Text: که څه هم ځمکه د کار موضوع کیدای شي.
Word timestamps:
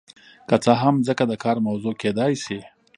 که 0.47 0.55
څه 0.63 0.71
هم 0.81 0.95
ځمکه 1.05 1.23
د 1.29 1.33
کار 1.43 1.57
موضوع 1.67 1.93
کیدای 2.01 2.33
شي. 2.43 2.59